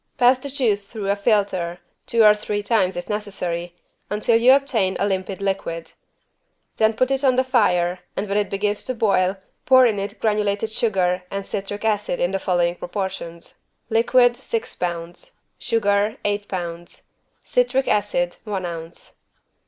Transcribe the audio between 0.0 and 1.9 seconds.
Pass the juice through a filter,